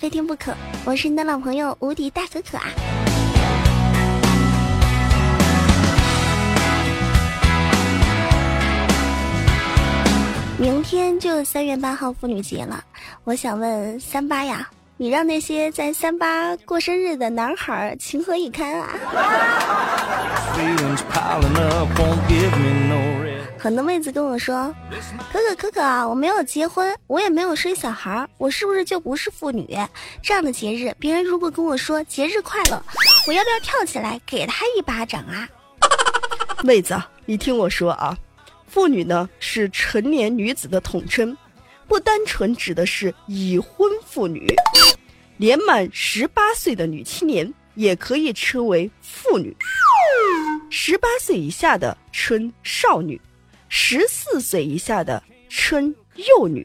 [0.00, 0.54] 非听不可。
[0.86, 2.64] 我是你的老朋友无敌大可可啊！
[10.58, 12.82] 明天就三月八号妇女节了，
[13.24, 18.88] 我想问三八呀，你让那些在三八过生日的男孩情何以堪啊？
[23.62, 24.74] 很多妹子跟我说
[25.30, 29.68] ：“可可可可啊，我没有结婚，我也没有生小孩，我是不是就不是妇女？
[30.22, 32.82] 这样的节日，别人如果跟我说节日快乐，
[33.28, 35.46] 我要不要跳起来给他一巴掌啊？”
[36.64, 38.16] 妹子，你听我说啊。
[38.66, 41.36] 妇女呢是成年女子的统称，
[41.86, 44.46] 不单纯指的是已婚妇女，
[45.36, 49.54] 年满十八岁的女青年也可以称为妇女。
[50.70, 53.20] 十八岁以下的称少女，
[53.72, 56.64] 十四岁以下的称幼女，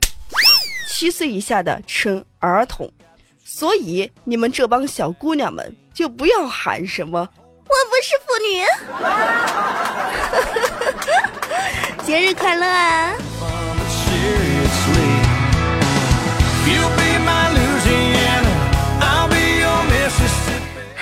[0.89, 2.91] 七岁以下的称儿童。
[3.43, 8.65] 所以你们这帮小姑娘们就不要喊什么“我不是妇女”。
[12.03, 13.15] 节日快乐啊！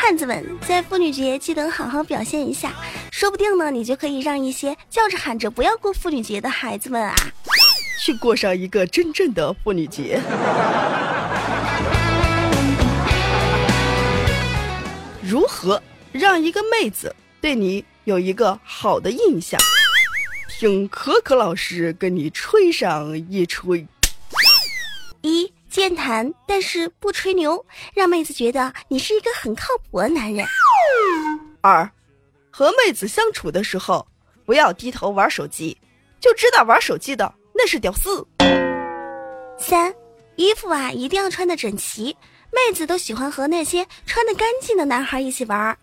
[0.06, 2.74] 汉子们，在妇女节记得好好表现一下，
[3.10, 7.16] 说不定呢，你就可以让一些叫着喊着不要过妇女节的孩子们啊，
[8.04, 10.20] 去过上一个真正的妇女节。
[15.22, 19.58] 如何让一个妹子对你有一个好的印象？
[20.50, 23.88] 听可可老师跟你吹上一吹。
[25.22, 30.46] 一健谈，但是不吹牛，让妹子觉得你是一个很靠谱的男人。
[31.62, 31.90] 二，
[32.52, 34.08] 和妹子相处的时候，
[34.46, 35.76] 不要低头玩手机，
[36.20, 38.24] 就知道玩手机的那是屌丝。
[39.58, 39.92] 三，
[40.36, 42.16] 衣服啊一定要穿的整齐，
[42.52, 45.76] 妹子都喜欢和那些穿的干净的男孩一起玩。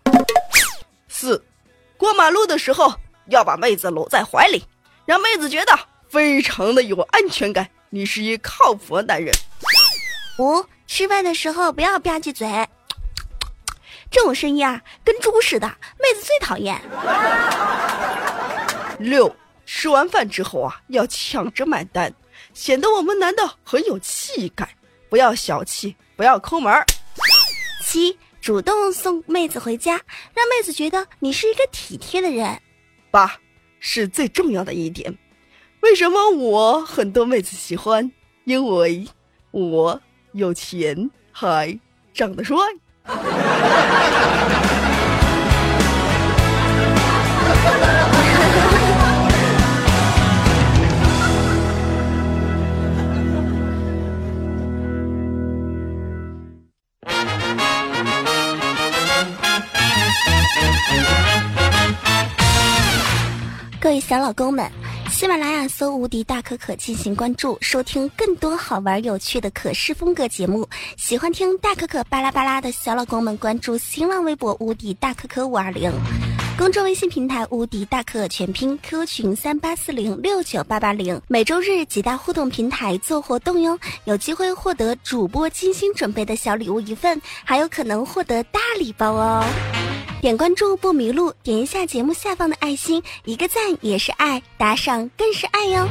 [1.09, 1.43] 四，
[1.97, 2.93] 过马路的时候
[3.27, 4.63] 要把妹子搂在怀里。
[5.05, 9.33] 让妹子觉得非常的有安全感，你是一靠谱的男人。
[10.37, 12.47] 五，吃饭的时候不要吧唧嘴，
[14.09, 15.67] 这种声音啊，跟猪似的，
[15.99, 16.81] 妹子最讨厌。
[18.99, 22.13] 六，吃完饭之后啊，要抢着买单，
[22.53, 24.67] 显得我们男的很有气概，
[25.09, 26.85] 不要小气，不要抠门儿。
[27.85, 29.93] 七，主动送妹子回家，
[30.33, 32.59] 让妹子觉得你是一个体贴的人。
[33.09, 33.37] 八。
[33.83, 35.17] 是最重要的一点，
[35.79, 38.11] 为什么我很多妹子喜欢？
[38.43, 39.07] 因为
[39.49, 39.99] 我
[40.33, 41.77] 有钱，还
[42.13, 42.55] 长得帅。
[63.79, 64.71] 各位小老公们，
[65.21, 70.67] 喜马拉雅搜“无敌大可可”进行关注，收听更多好玩有趣的可视风格节目。
[70.97, 75.93] 喜欢听大可可巴拉巴拉的小老公们，关注新浪微博“无敌大可可五二零”，
[76.57, 81.21] 公众微信平台“无敌大可可全拼 ”，QQ 群三八四零六九八八零。
[81.27, 89.45] 每周日几大互动平台做活动哟，有机会获得主播精心准备的小礼物一份，还有可能获得大礼包哦。
[90.21, 95.87] 点关注不迷路，点一下节目下方的爱心，一个赞也是爱，打赏更是爱哟。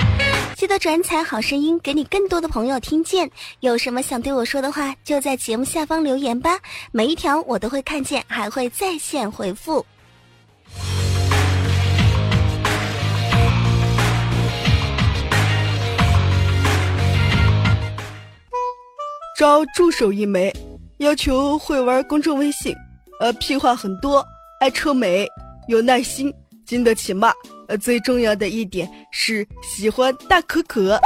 [0.55, 3.29] 记得转采好声音，给你更多的朋友听见。
[3.59, 6.61] 有什么想对我说的话，就在节目下方留言吧，
[6.93, 9.85] 每一条我都会看见，还会在线回复。
[19.37, 20.55] 招助手一枚，
[20.99, 22.73] 要求会玩公众微信。
[23.21, 24.27] 呃，屁话很多，
[24.61, 25.29] 爱臭美，
[25.69, 26.33] 有耐心，
[26.65, 27.31] 经得起骂。
[27.69, 30.99] 呃，最重要的一点是喜欢大可可。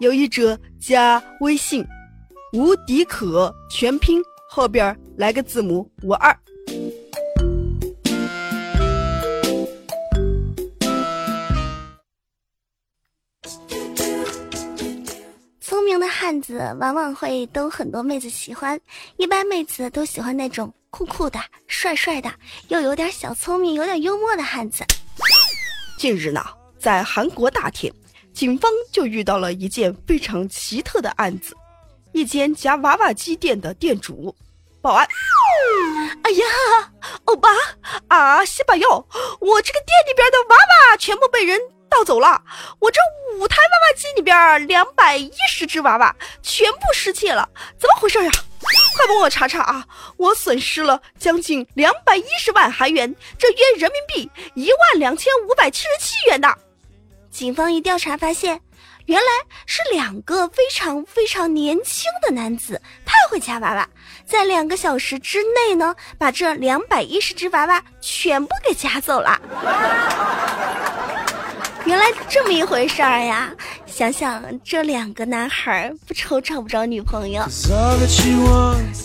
[0.00, 1.82] 有意者加微信，
[2.52, 4.20] 无敌可全拼
[4.50, 6.38] 后边来个字母五二。
[16.20, 18.78] 汉子往往会都很多妹子喜欢，
[19.16, 20.70] 一般妹子都喜欢那种。
[20.90, 22.30] 酷酷的、帅帅的，
[22.68, 24.84] 又有点小聪明、有点幽默的汉子。
[25.96, 26.44] 近日呢，
[26.78, 27.90] 在韩国大田，
[28.34, 31.56] 警方就遇到了一件非常奇特的案子：
[32.12, 34.34] 一间夹娃娃机店的店主
[34.82, 35.08] 报案。
[36.24, 36.44] 哎呀，
[37.24, 37.48] 欧巴
[38.08, 38.88] 啊，西巴哟，
[39.40, 41.58] 我这个店里边的娃娃全部被人
[41.90, 42.42] 盗走了，
[42.78, 43.00] 我这
[43.36, 47.48] 五台娃娃机里边两百一十只娃娃全部失窃了，
[47.78, 48.30] 怎么回事呀？
[48.96, 49.84] 快帮我查查啊！
[50.18, 56.54] 我损失了将近两百一十万韩元，这约人民币一万两千五百七十七元呢。
[57.30, 58.60] 警方一调查发现，
[59.06, 59.26] 原来
[59.64, 63.88] 是两个非常非常年轻的男子，太会夹娃娃，
[64.26, 69.40] 在两个小时之内呢，把这两百一十只娃娃全部给夹走了。
[71.90, 73.52] 原来这么一回事儿呀！
[73.84, 77.42] 想想这两个男孩不愁找不着女朋友。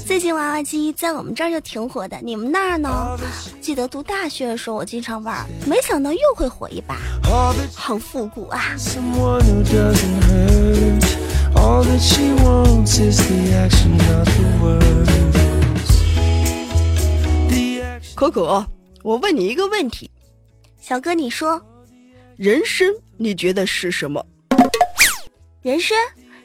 [0.06, 3.18] 最近娃娃机在我们这儿就挺火的，你们那儿呢？
[3.60, 7.00] 记得读大学的时候我经常玩，没想到又会火一把，
[7.74, 8.76] 好复古啊！
[18.14, 18.68] 可可，
[19.02, 20.08] 我问你一个问题，
[20.80, 21.60] 小哥你说。
[22.38, 24.26] 人生你觉得是什么？
[25.62, 25.98] 人生，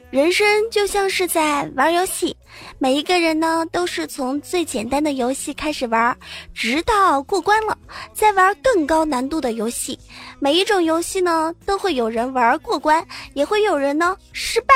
[0.09, 2.33] 人生就像是在玩游戏，
[2.79, 6.17] 每一个人呢都是从最简单的游戏开始玩，
[6.53, 7.77] 直到过关了，
[8.13, 9.99] 再玩更高难度的游戏。
[10.39, 14.73] 每一种游戏呢都会有人玩过关，也会有人呢失败，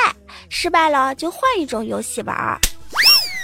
[0.49, 2.59] 失败了就换一种游戏玩。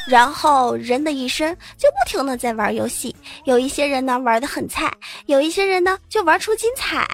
[0.08, 3.16] 然后人的一生就不停的在玩游戏，
[3.46, 4.92] 有一些人呢玩的很菜，
[5.28, 7.08] 有一些人呢就玩出精彩，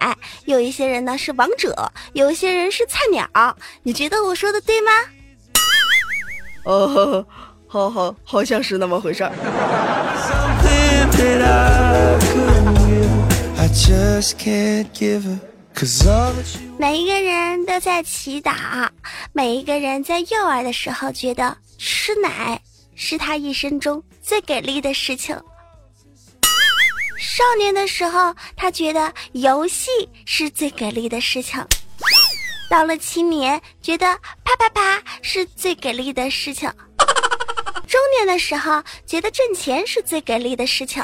[0.45, 3.27] 有一些人呢是王者，有一些人是菜鸟。
[3.83, 4.91] 你觉得我说的对吗？
[6.65, 7.25] 哦，
[7.67, 9.31] 好好好像是那么回事儿。
[16.79, 18.53] 每一个人都在祈祷，
[19.33, 22.59] 每一个人在幼儿的时候觉得吃奶。
[22.97, 25.33] 是他一生中最给力的事情。
[27.17, 29.89] 少年的时候，他觉得游戏
[30.25, 31.63] 是最给力的事情；
[32.69, 34.07] 到了青年，觉得
[34.43, 36.69] 啪啪啪是最给力的事情；
[37.87, 41.03] 中年的时候，觉得挣钱是最给力的事情；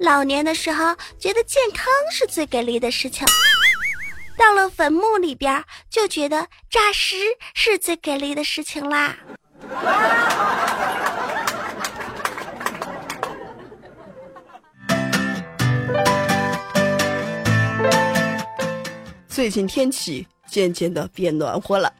[0.00, 3.24] 老年的时候，觉得健康是最给力的事情；
[4.36, 7.16] 到了坟墓里边，就觉得诈尸
[7.54, 9.16] 是最给力的事情啦。
[19.28, 21.92] 最近天气渐渐的变暖和了，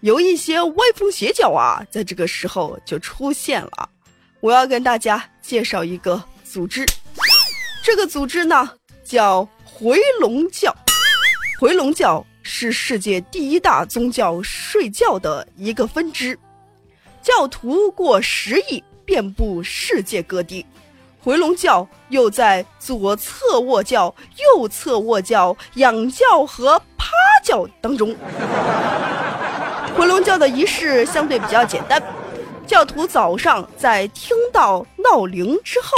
[0.00, 3.88] 有一些歪风邪教啊，在这个时候就出现了。
[4.40, 6.86] 我要跟大家介绍一个组织，
[7.84, 8.70] 这个组织呢
[9.04, 10.74] 叫回笼教。
[11.60, 16.38] 回笼教是世界第一大宗教睡觉的一个分支。
[17.22, 20.64] 教徒过十亿，遍布世界各地。
[21.22, 24.14] 回笼教又在左侧卧教、
[24.56, 27.10] 右侧卧教、仰教和趴
[27.44, 28.16] 教当中。
[29.94, 32.02] 回笼教的仪式相对比较简单，
[32.66, 35.88] 教徒早上在听到闹铃之后，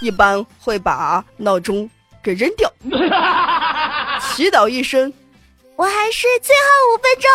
[0.00, 1.90] 一般会把闹钟
[2.22, 2.72] 给扔掉，
[4.34, 5.12] 祈祷一声
[5.76, 7.30] ：“我还是最后五分钟，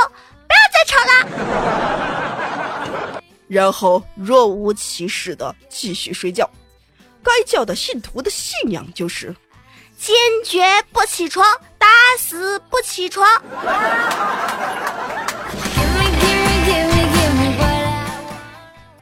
[0.47, 2.23] 不要再吵了。”
[3.47, 6.49] 然后若无其事的继续睡觉。
[7.23, 9.35] 该教的信徒的信仰就是
[9.97, 10.15] 坚
[10.45, 11.45] 决不起床，
[11.77, 13.27] 打死不起床。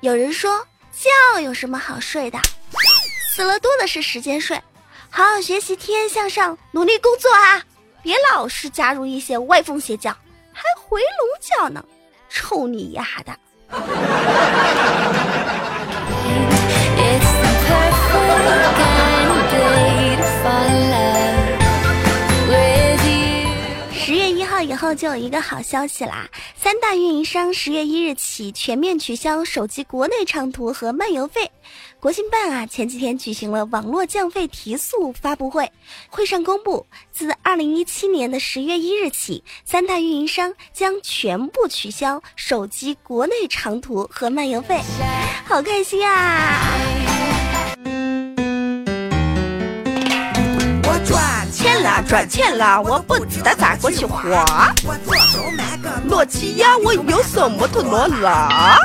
[0.02, 2.40] 有人说觉有什么好睡的？
[3.34, 4.56] 死了多的是时间睡，
[5.10, 7.62] 好好学习，天天向上，努力工作啊！
[8.02, 10.12] 别老是加入一些歪风邪教，
[10.54, 11.84] 还回笼觉呢，
[12.30, 13.38] 臭你丫的！
[23.94, 26.28] 十月一号以后就有一个好消息啦！
[26.56, 31.52] 三大运营商十月一日起全面取消手机国内长途和漫游费。
[32.06, 35.72] 国新办啊，前几天举行了网络降费提速发布会，
[36.08, 44.80] 会上公布，自二零一七年的十月一日起，三大运营商将全部取消手机国内长途和漫游费，
[45.46, 46.62] 好开心啊！
[50.84, 54.46] 我赚钱啦，赚钱啦，我不知道咋过去花。
[56.04, 58.78] 诺基亚，我有什么托罗拉？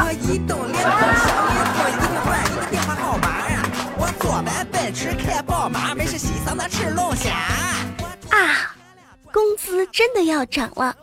[4.93, 7.31] 吃看宝马，没事西藏那吃龙虾
[8.31, 8.75] 啊！
[9.33, 10.95] 工资真的要涨了，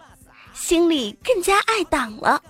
[0.54, 2.42] 心里更加爱党了，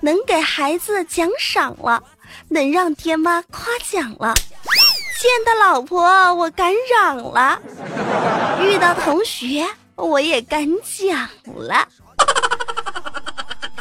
[0.00, 2.02] 能给孩子奖赏了，
[2.48, 4.34] 能让爹妈夸奖了，
[5.20, 7.60] 见到老婆我敢嚷了，
[8.60, 11.86] 遇到同学我也敢讲了，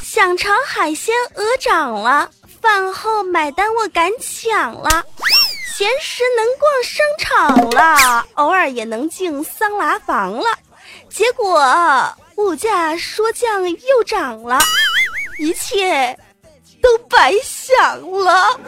[0.02, 2.30] 想尝海鲜鹅掌了。
[2.62, 5.04] 饭后买单我敢抢了，
[5.80, 10.44] 闲时能逛商场了，偶尔也能进桑拿房了，
[11.08, 11.64] 结果
[12.36, 14.60] 物价说降又涨了，
[15.40, 16.20] 一切
[16.82, 18.60] 都白想了。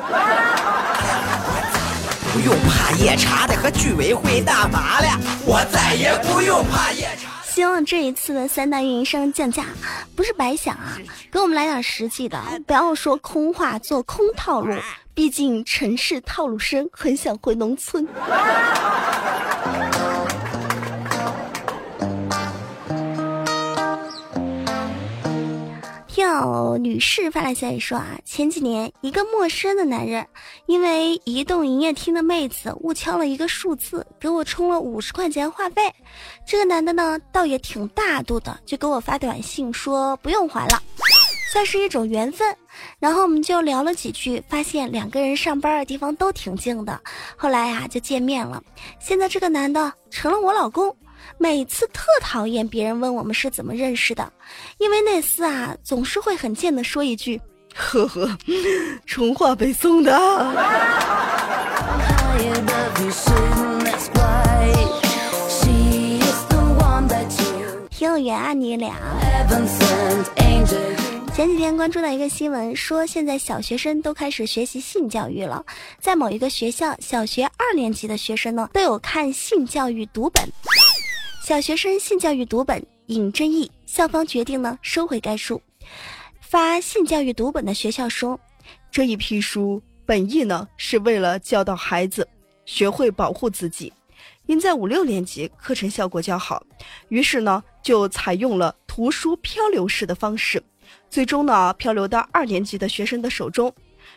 [2.32, 7.30] 不用怕夜叉的和居委会大妈了，我再也不用怕夜叉。
[7.44, 9.66] 希望这一次的三大运营商降价
[10.16, 10.98] 不是白想啊，
[11.30, 14.74] 给我们来点实际的，不要说空话做空套路。
[15.14, 18.08] 毕竟城市套路深，很想回农村。
[26.16, 30.26] 有女士发来消息说啊，前几年一个陌生的男人，
[30.68, 35.82] 因为移动营业厅的妹子误敲了一个数字，给我充了五十块钱话费。
[36.46, 40.82] 这个男的呢，倒也挺大度的，就给我发短信说不用还了，
[41.52, 42.56] 算是一种缘分。
[42.98, 46.98] 然后我们就聊了几句，发现两个人上班的地方都挺近的，
[47.36, 48.64] 后来呀就见面了。
[49.00, 50.96] 现在这个男的成了我老公。
[51.38, 54.32] 每次特讨厌别人问我们是怎么认识的，
[54.80, 57.40] 因为那厮啊总是会很贱的说一句
[57.76, 58.38] ：“呵呵，
[59.06, 60.12] 充话费送的。”
[67.92, 68.96] 挺有缘啊，你俩。
[71.34, 75.66] 前几天关注到一个新闻，说现在小学生都开始学习性教育了，
[75.98, 80.44] 在某一个学校，小学二年级的学生呢都有看性教育读本。
[81.42, 85.60] 小学生性教育读本引争议，校方决定呢收回该书。
[86.42, 88.38] 发性教育读本的学校说，
[88.92, 92.28] 这一批书本意呢是为了教导孩子
[92.66, 93.92] 学会保护自己，
[94.48, 96.62] 因在五六年级课程效果较好，
[97.08, 100.62] 于是呢就采用了图书漂流式的方式，
[101.12, 103.72] 最终呢漂流到二年级的学生的手中。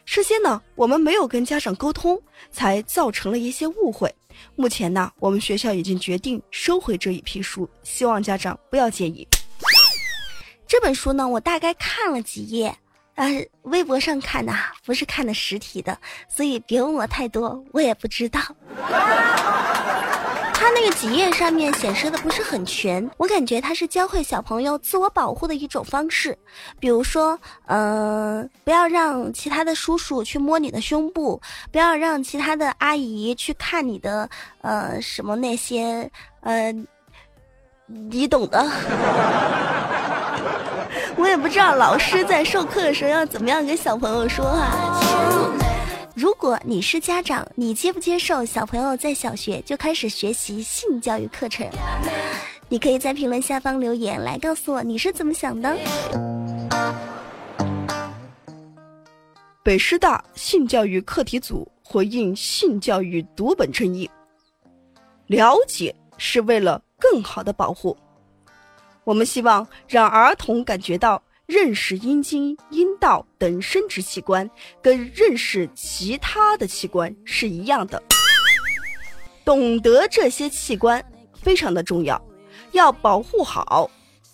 [0.06, 2.20] 事先呢我们没有跟家长沟通，
[2.50, 4.14] 才造成了一些误会。
[4.54, 9.26] 目前呢，我们学校已经决定收回这一批书，希望家长不要介意。
[10.66, 12.74] 这本书呢，我大概看了几页，
[13.14, 14.52] 呃，微博上看的，
[14.84, 15.96] 不是看的实体的，
[16.28, 18.40] 所以别问我太多，我也不知道。
[20.64, 26.34] 他那个几页上面显示的不是很全，我感觉他是教会小朋友自我保护的一种方式，
[26.80, 31.38] 比如说，嗯，不要让其他的叔叔去摸你的胸部，
[31.70, 34.26] 不要让其他的阿姨去看你的，
[34.62, 36.74] 呃，什么那些，呃，
[37.84, 38.64] 你懂的。
[41.18, 45.63] 我也不知道老师在授课的时候要怎么样跟小朋友说话。
[46.14, 51.68] 如果你是家长，你接不接受小朋友在小学就开始学习性教育课程？
[52.68, 55.76] 你可以在评论下方留言来告诉我你是怎么想的。
[59.64, 64.08] 北师大性教育课题组回应性教育读本争议：
[65.26, 67.96] 了解是为了更好的保护，
[69.02, 71.20] 我们希望让儿童感觉到。
[71.46, 74.48] 认识阴茎、阴道等生殖器官，
[74.82, 78.02] 跟认识其他的器官是一样的。
[79.44, 81.04] 懂得这些器官
[81.42, 82.20] 非常的重要，
[82.72, 83.90] 要保护好。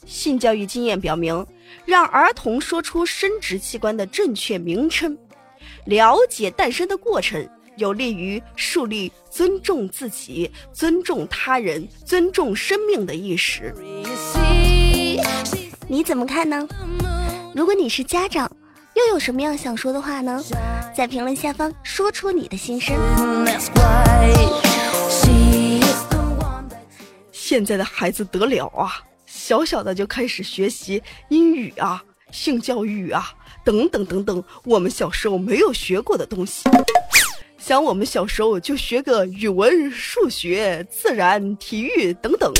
[0.07, 1.45] 性教育经验表明，
[1.85, 5.17] 让儿童说出生殖器官的正确名称，
[5.85, 13.75] 了解诞生的过程，有利于树立尊重自己、尊重他人、尊重生命的意识。
[15.87, 16.67] 你怎么看呢？
[17.52, 18.49] 如果你是家长，
[18.95, 20.40] 又有什么样想说的话呢？
[20.95, 22.97] 在评论下方说出你的心声。
[27.33, 33.33] 现在的孩子得了啊，小小的就开始学习英语啊、性教育啊
[33.64, 36.69] 等等等等，我们小时候没有学过的东西。
[37.59, 42.52] 想我们小时候就学个语文、数学、自然、体育等等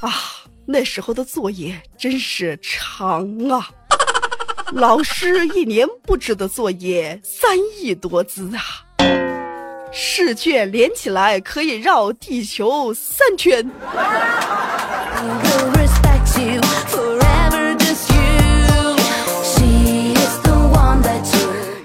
[0.00, 0.12] 啊。
[0.66, 3.68] 那时候的作业真是长啊！
[4.72, 8.62] 老师一年布置的作业三亿多字啊，
[9.92, 13.68] 试卷连起来可以绕地球三圈。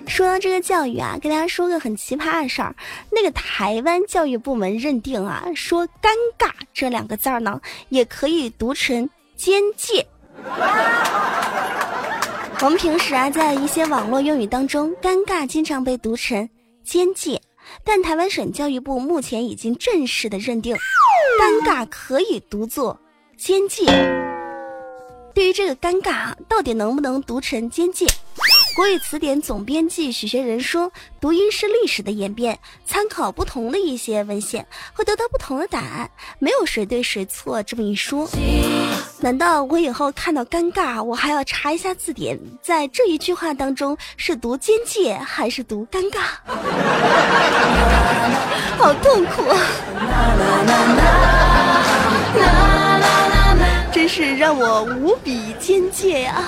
[0.08, 2.74] 说到这个教育啊，跟大家说个很奇葩的事儿。
[3.12, 9.10] 那个台湾教育部门认定啊，说“尴尬”这两个字儿呢，也可以读成
[9.44, 10.06] “边界”。
[12.62, 16.50] 我们平时啊，在一些网络用语当中，“尴尬”经常被读成
[16.84, 17.40] “奸界”，
[17.84, 20.76] 但台湾省教育部目前已经正式的认定，
[21.40, 22.98] “尴尬”可以读作
[23.38, 23.86] “奸界”。
[25.36, 28.08] 对于这个“尴尬”啊，到底能不能读成“奸界”？
[28.76, 30.92] 国语词典总编辑许学仁说
[31.22, 38.30] ：“读音是历史的演变，参考不同的一些文献，会得到不同的答案，没有谁对谁错。”这么一说，
[39.22, 46.20] 难道我以后看到尴尬，我还要查一下字典，在这一句话当中是读边界还是读尴尬？
[48.78, 49.58] 好痛苦啊！
[54.18, 56.42] 是让我无比边界呀！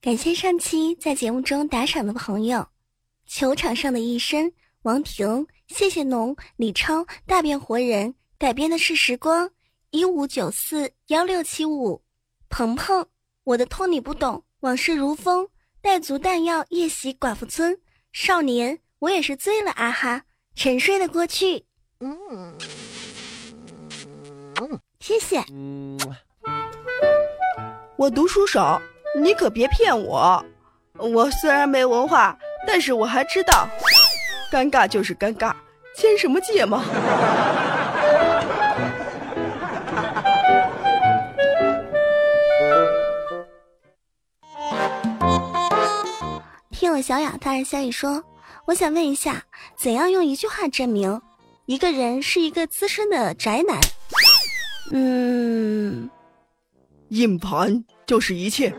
[0.00, 2.66] 感谢上期在节目中打赏的朋友：
[3.26, 4.50] 球场上的一生、
[4.84, 9.50] 王婷、谢谢农、李超、大变活人、改编的是时光、
[9.90, 12.02] 一五九四幺六七五、
[12.50, 13.06] 鹏鹏、
[13.44, 15.48] 我的痛你不懂、往事如风、
[15.80, 17.78] 带足弹药夜袭寡妇村、
[18.12, 20.22] 少年，我也是醉了啊哈！
[20.54, 21.64] 沉睡的过去，
[22.00, 22.54] 嗯，
[25.00, 25.42] 谢谢。
[27.96, 28.80] 我读书少。
[29.18, 30.44] 你可别骗我，
[30.98, 33.66] 我虽然没文化，但是我还知道，
[34.52, 35.54] 尴尬就是尴尬，
[35.96, 36.84] 签什么借嘛。
[47.00, 48.22] 小雅发来消息说，
[48.66, 49.42] 我想问一下，
[49.76, 51.20] 怎样用一句话证明
[51.66, 53.80] 一个人是一个资深的宅男？
[54.92, 56.10] 嗯，
[57.08, 57.84] 硬盘。
[58.06, 58.72] 就是一切。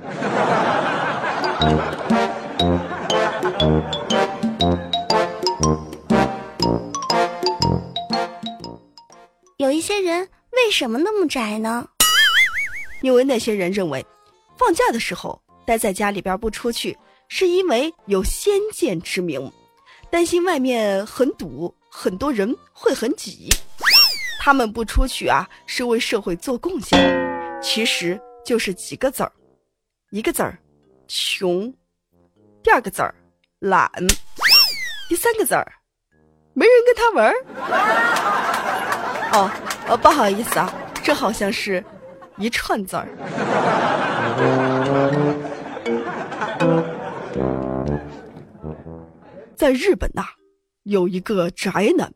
[9.58, 10.22] 有一些人
[10.54, 11.86] 为什么那么宅呢？
[13.02, 14.06] 因为那些人认为，
[14.58, 19.52] 放假的时候待在家里边不出去，是因为有先见之明，
[20.10, 23.50] 担心外面很堵，很多人会很挤。
[24.40, 27.60] 他们不出去啊，是为社会做贡献。
[27.62, 28.20] 其实。
[28.46, 29.32] 就是几个字儿，
[30.10, 30.58] 一个字儿，
[31.10, 31.70] 穷；
[32.64, 33.14] 第二个字儿，
[33.60, 33.90] 懒；
[35.10, 35.70] 第三个字儿，
[36.54, 37.36] 没人跟他玩儿。
[39.34, 39.52] 哦，
[39.90, 41.84] 呃，不好意思啊，这好像是
[42.38, 43.06] 一串字儿。
[49.58, 50.24] 在日本呐，
[50.84, 52.14] 有一个宅男，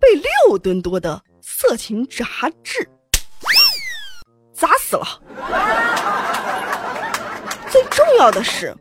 [0.00, 2.24] 被六吨多的色情杂
[2.64, 2.88] 志。
[4.54, 5.22] 砸死了！
[7.70, 8.74] 最重要的是，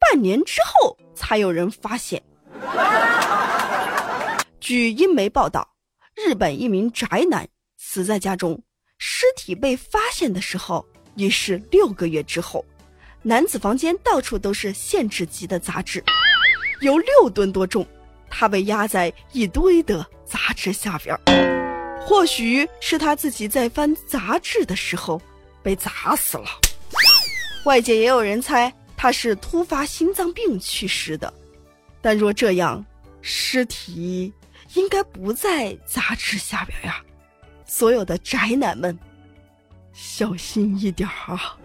[0.00, 2.20] 半年之后才有人发现。
[4.58, 5.68] 据英媒报道，
[6.16, 8.60] 日本一名宅男死在家中，
[8.98, 12.64] 尸体被发现的时候已是六个月之后。
[13.22, 16.02] 男子房间到处都是限制级的杂志，
[16.80, 17.86] 有六吨多重，
[18.28, 21.20] 他被压在一堆的杂志下边儿。
[22.00, 25.20] 或许是他自己在翻杂志的时候
[25.62, 26.46] 被砸死了。
[27.64, 31.32] 外界也有人猜他是突发心脏病去世的，
[32.00, 32.84] 但若这样，
[33.22, 34.32] 尸体
[34.74, 37.02] 应该不在杂志下边呀。
[37.64, 38.96] 所有的宅男们，
[39.92, 41.56] 小心一点啊！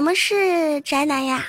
[0.00, 1.44] 什么是宅男呀？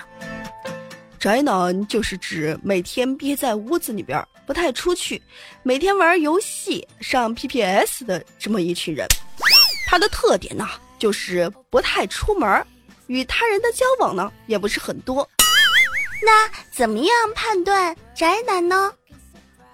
[1.18, 5.22] 宅男就是指每天憋在屋子里边不太出去，
[5.64, 9.08] 每天玩游戏、上 PPS 的这么一群人。
[9.88, 10.68] 他的特点呢，
[11.00, 12.62] 就是不太出门，
[13.08, 15.26] 与他人的交往呢也不是很多。
[16.22, 18.92] 那怎么样判断宅男呢？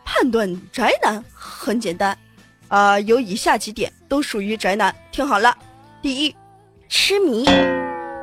[0.06, 2.16] 判断宅男很简单，
[2.68, 4.96] 啊，有以下几点都属于宅男。
[5.12, 5.58] 听好了，
[6.00, 6.36] 第一，
[6.88, 7.44] 痴迷，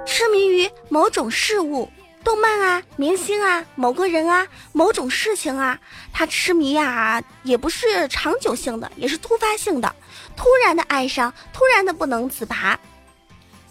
[0.06, 1.90] 痴迷于某种事物。
[2.22, 5.78] 动漫啊，明星啊，某个人啊，某种事情啊，
[6.10, 9.94] 他痴迷呀，也不是长久性的，也是突发性的，
[10.34, 12.80] 突然的爱上，突然的不能自拔。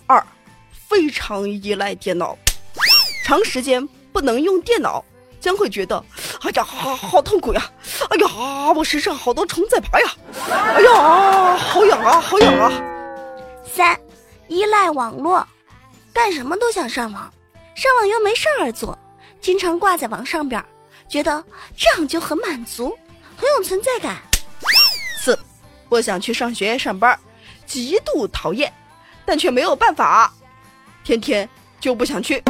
[0.05, 0.23] 二，
[0.87, 2.37] 非常依赖电脑，
[3.25, 5.03] 长时间不能用电脑，
[5.39, 5.97] 将会觉得，
[6.43, 7.71] 哎呀，好好痛苦呀，
[8.11, 10.07] 哎呀，我身上好多虫在爬呀，
[10.47, 12.71] 哎呀，好痒啊，好痒啊。
[13.65, 13.99] 三，
[14.47, 15.43] 依赖网络，
[16.13, 17.33] 干什么都想上网。
[17.75, 18.97] 上网又没事儿做，
[19.41, 20.63] 经常挂在网上边，
[21.09, 21.43] 觉得
[21.75, 22.95] 这样就很满足，
[23.35, 24.21] 很有存在感。
[25.19, 25.37] 四，
[25.89, 27.19] 不想去上学上班，
[27.65, 28.71] 极度讨厌，
[29.25, 30.31] 但却没有办法，
[31.03, 31.49] 天天
[31.79, 32.43] 就不想去。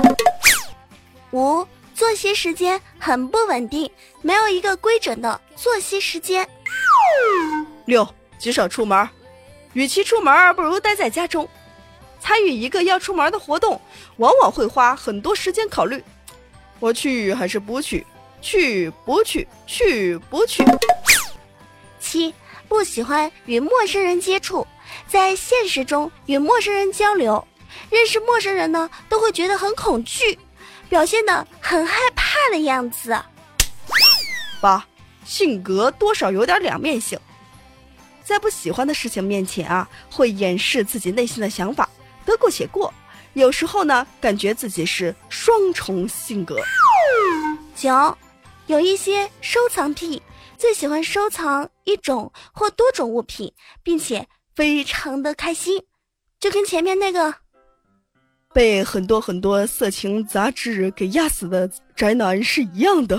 [1.32, 3.90] 五，作息时间很不稳定，
[4.22, 6.48] 没有一个规整的作息时间。
[7.86, 8.06] 六，
[8.38, 9.08] 极少出门，
[9.72, 11.48] 与其出门，不如待在家中。
[12.24, 13.82] 参与一个要出门的活动，
[14.16, 16.02] 往往会花很多时间考虑：
[16.80, 18.08] 我去还是不去？
[18.42, 19.46] 去不去？
[19.68, 20.64] 去不去？
[22.00, 22.34] 七，
[22.70, 24.66] 不喜欢与陌生人接触，
[25.06, 27.46] 在现实中与陌生人交流，
[27.90, 30.40] 认识陌生人呢，都会觉得很恐惧，
[30.88, 33.22] 表现的很害怕的样子。
[34.62, 34.88] 八，
[35.26, 37.20] 性格多少有点两面性，
[38.24, 41.90] 在不喜欢的事情面前啊，会掩饰自己内心的想法。
[42.26, 42.94] 得过且过，
[43.34, 46.58] 有时候呢，感觉自己是双重性格。
[47.76, 48.18] 九，
[48.68, 50.22] 有一些收藏癖，
[50.58, 55.84] 最喜欢收藏一种或多种物品，并且非常的开心，
[56.40, 57.34] 就跟前面那个
[58.54, 63.18] 被很多很多色情杂志给压死的宅男是一样的。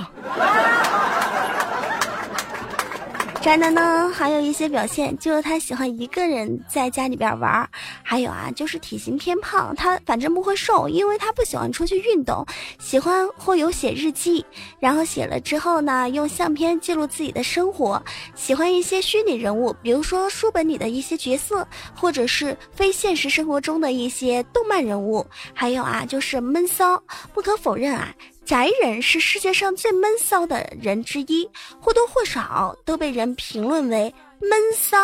[3.45, 7.69] 宅男呢，还有一些表现，就是他喜欢一个人在家里边玩儿
[8.03, 12.43] 还有啊，就是体型偏胖，他反正不会瘦，因为他不喜欢出去运动，
[12.79, 14.43] 喜欢或有写日记，
[14.81, 18.03] 然后写了之后呢，用相片记录自己的生活，
[18.35, 26.99] 喜欢一些虚拟人物，比如说书本里的一些角色，或者是非现实生活中的一些动漫人物，还有啊，就是闷骚，
[27.35, 28.09] 不可否认啊。
[28.45, 31.49] 宅人是世界上最闷骚的人之一，
[31.81, 34.99] 或多或少都被人评论为闷骚。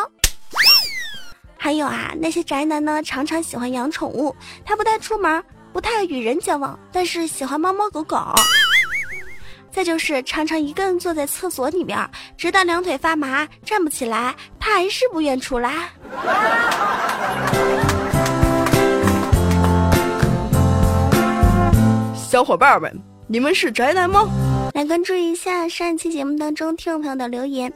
[1.57, 8.19] 还有啊，那些宅男呢，常常喜欢养宠物，他不太出门，不太与人交往，但是喜欢猫猫狗狗。
[9.71, 11.99] 再就是常常一个人坐在厕所里面，
[12.37, 15.89] 直到两腿发麻，站不起来，他还是不愿出来。
[22.15, 23.10] 小伙伴们。
[23.33, 24.29] 你们是宅男吗？
[24.75, 27.73] 来关注一下上一期节目当中听众朋友的留言。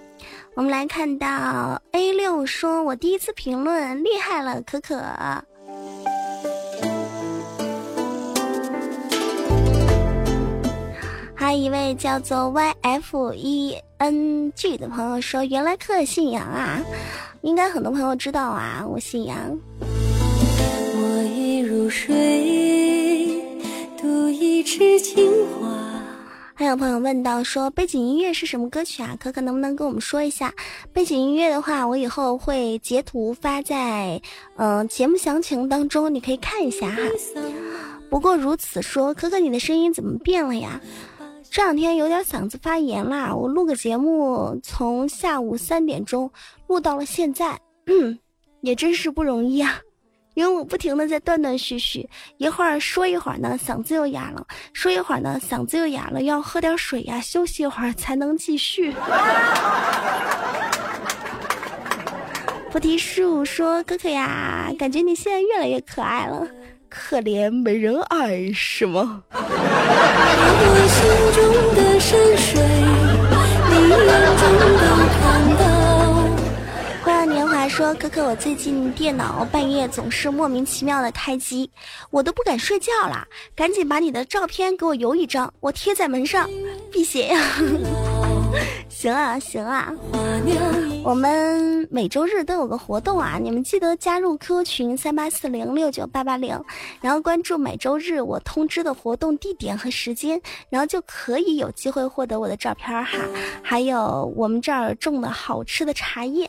[0.54, 4.96] 我们来看到 A 六说：“我第一次评论，厉害了，可可。”
[11.36, 16.82] 还有一位叫做 Y F E N G 的朋友说：“原来可可信仰啊，
[17.42, 19.36] 应该很多朋友知道啊，我姓杨。”
[19.78, 22.93] 我已入睡。
[24.54, 25.74] 一池青花。
[26.54, 29.16] 还有朋友问到说背景音乐是什么歌曲啊？
[29.18, 30.54] 可可能不能跟我们说一下？
[30.92, 34.22] 背景音乐的话，我以后会截图发在
[34.56, 37.02] 嗯节目详情当中，你可以看一下哈。
[38.08, 40.80] 不过如此说，可可你的声音怎么变了呀？
[41.50, 46.30] 这两天有点嗓子发炎啦，我录个节目从下午三点钟
[46.68, 47.58] 录到了现在，
[48.60, 49.80] 也真是不容易啊。
[50.34, 54.42] 因为我不停的在断断续续，一会儿说一会儿呢，嗓子又哑了；
[54.72, 58.92] 说一会儿呢，嗓子又哑了，要喝点水呀，休息一会儿才能继续。
[62.70, 66.44] 菩提树说：“哥哥呀，感觉你现在越来越可爱了，
[66.88, 69.22] 可怜没人爱是吗？”
[73.76, 73.96] 年
[75.20, 75.63] 华
[77.74, 81.68] 说：“哥哥，我最近电脑半夜总是莫名其妙的开机，
[82.10, 83.26] 我都不敢睡觉了。
[83.56, 86.48] 赶紧把你的照片给我邮一张，我贴在门上
[86.92, 87.40] 辟邪呀。
[88.88, 89.92] ”行啊，行啊。
[91.02, 96.56] 我们每周日都有个活动啊，你们记得加入 QQ 群三八四零六九八八零，
[97.00, 103.18] 然后关注每周日我通知的活动地点和时间，然后就可以有机会获得我的照片哈，
[103.64, 106.48] 还有我们这儿种的好吃的茶叶。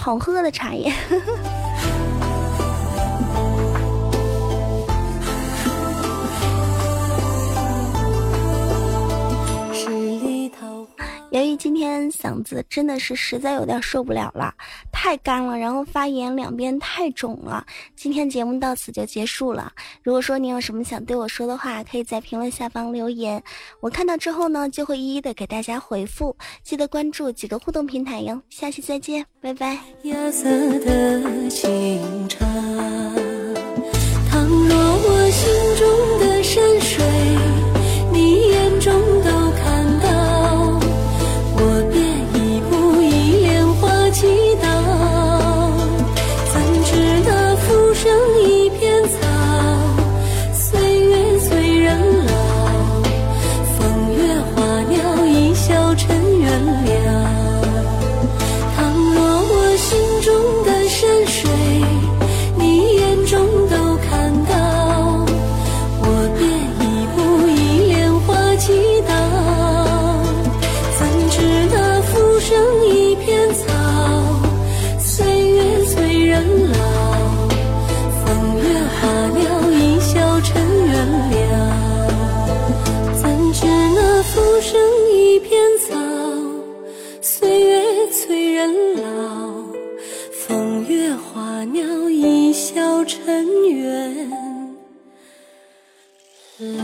[0.00, 0.90] 好喝的茶叶。
[11.30, 14.52] 由于今天嗓子真的是实在有点受不了了，
[14.90, 17.64] 太干了，然后发炎两边太肿了。
[17.94, 19.72] 今天节目到此就结束了。
[20.02, 23.40] 如果说你有什么想对我说的话，可以在评论下方留言，
[23.80, 26.36] 我看到之后呢，就会一一的给大家回复。
[26.64, 28.42] 记得关注几个互动平台哟。
[28.50, 29.78] 下期再见，拜拜。
[30.32, 30.48] 色
[30.80, 32.44] 的清茶，
[34.30, 37.04] 倘若我心中的山水，
[88.60, 89.64] 人老
[90.30, 94.28] 风月花鸟一笑尘缘
[96.58, 96.76] 了。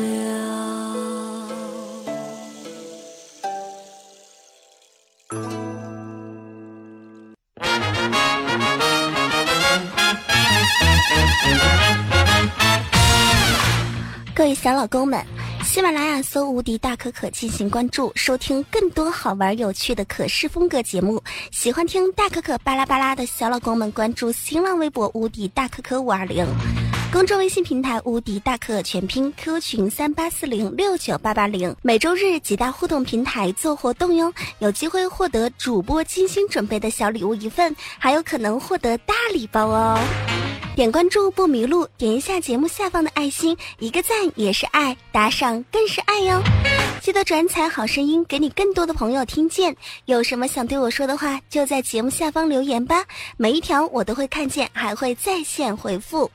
[14.34, 15.22] 各位小老公们
[15.66, 21.20] 喜马拉雅搜“无敌大可可”进行关注，收听更多好玩有趣的可视风格节目。
[21.50, 26.46] 喜欢听大可可巴拉巴拉的小老公们，关注新浪微博“无敌大可可五二零”，
[27.12, 31.74] 公众微信平台“无敌大可可全拼 ”，QQ 群三八四零六九八八零。
[31.82, 39.98] 每周日几大互动平台做活动哟，有机会获得主播精心准备的小礼物一份，还有可能获得大礼包哦。
[40.76, 46.38] 点关注不迷路，点一下节目下方的爱心，一个赞也是爱，打赏更是爱哟。
[47.00, 49.74] 记得转采好声音，给你更多的朋友听见。
[50.04, 53.06] 有什么想对我说的话，就在节目下方留言吧，
[53.38, 56.30] 每一条我都会看见，还会在线回复。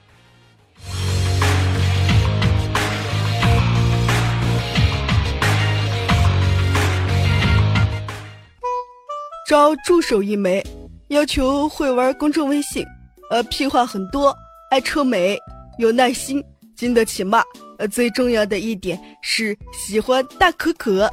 [9.48, 10.66] 招助手一枚，
[11.10, 12.84] 要求会玩公众微信。
[13.32, 14.38] 呃，屁话很多，
[14.70, 15.40] 爱臭美，
[15.78, 16.44] 有耐心，
[16.76, 17.42] 经得起骂。
[17.78, 21.10] 呃，最重要的一点是喜欢大可可。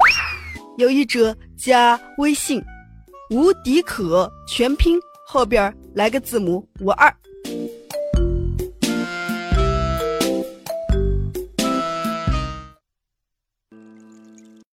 [0.78, 2.60] 有意者加微信，
[3.30, 7.14] 无敌可全拼后边来个字母五二。